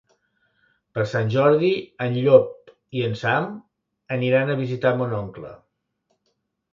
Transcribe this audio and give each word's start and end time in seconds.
Per 0.97 1.03
Sant 1.09 1.27
Jordi 1.33 1.67
en 2.05 2.15
Llop 2.23 2.71
i 2.99 3.03
en 3.07 3.13
Sam 3.19 3.49
aniran 4.17 4.49
a 4.49 4.57
visitar 4.63 4.95
mon 5.03 5.15
oncle. 5.19 5.53